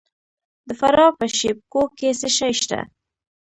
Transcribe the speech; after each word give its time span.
د 0.67 0.69
فراه 0.79 1.11
په 1.19 1.25
شیب 1.37 1.57
کوه 1.71 1.87
کې 1.97 2.09
څه 2.19 2.27
شی 2.37 2.53
شته؟ 2.61 2.79